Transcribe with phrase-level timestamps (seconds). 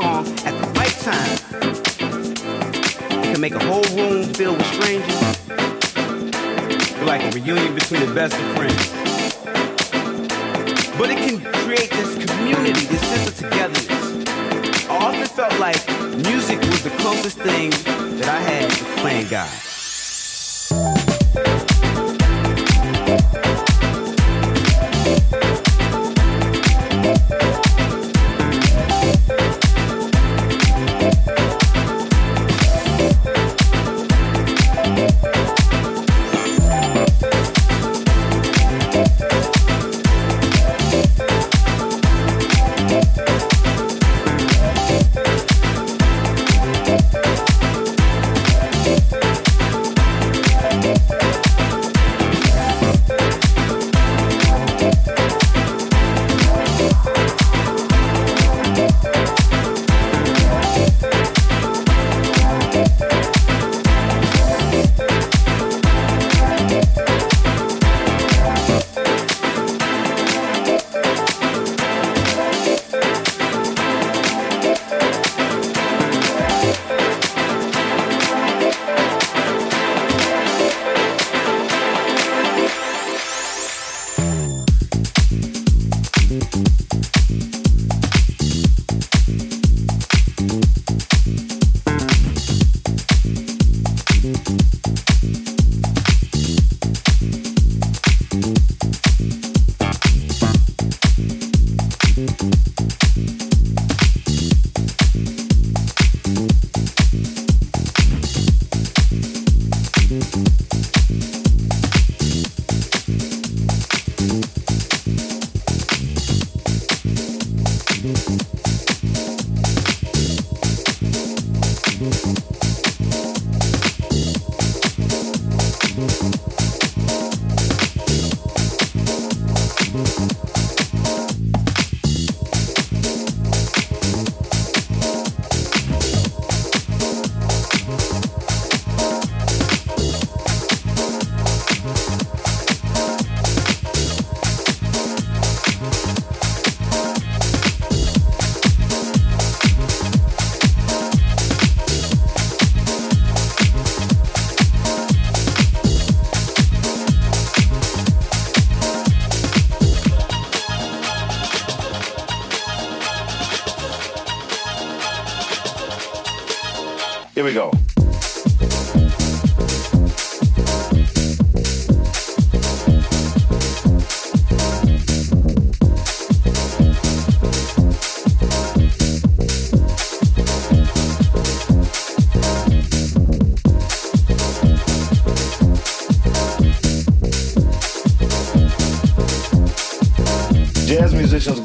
[0.00, 1.34] song at the right time,
[3.20, 5.36] it can make a whole room filled with strangers.
[6.92, 8.90] Feel like a reunion between the best of friends.
[10.96, 14.86] But it can create this community, this sense of togetherness.
[14.88, 15.82] I often felt like
[16.30, 17.70] music was the closest thing
[18.18, 19.67] that I had to playing God.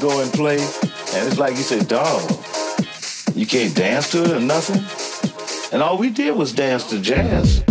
[0.08, 2.20] Play, and it's like you said, dog,
[3.34, 4.82] you can't dance to it or nothing.
[5.72, 7.64] And all we did was dance to jazz.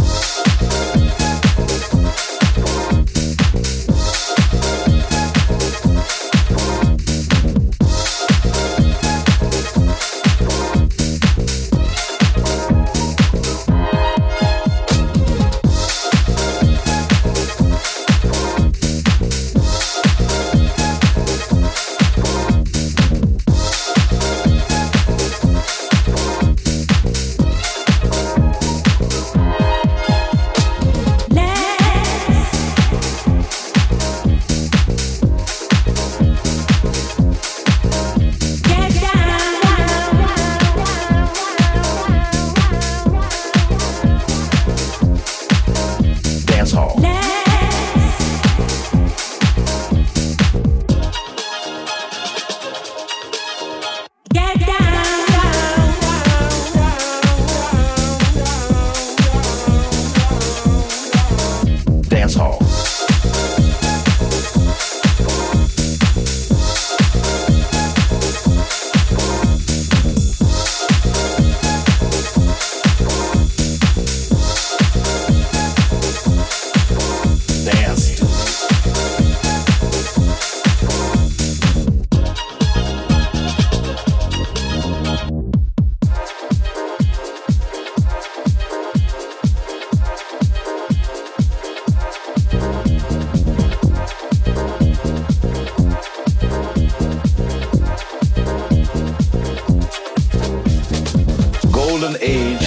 [102.22, 102.60] age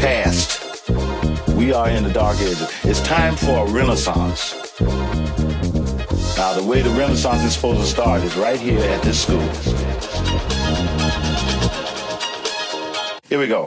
[0.00, 0.88] past.
[1.50, 2.70] We are in the dark ages.
[2.84, 4.54] It's time for a renaissance.
[6.36, 9.40] Now, the way the renaissance is supposed to start is right here at this school.
[13.28, 13.66] Here we go.